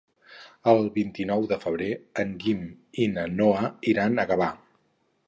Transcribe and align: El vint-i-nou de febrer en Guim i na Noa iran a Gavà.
El 0.71 0.79
vint-i-nou 0.95 1.43
de 1.51 1.59
febrer 1.65 1.89
en 2.23 2.31
Guim 2.45 2.63
i 3.05 3.05
na 3.19 3.27
Noa 3.35 3.69
iran 3.93 4.23
a 4.25 4.27
Gavà. 4.33 4.49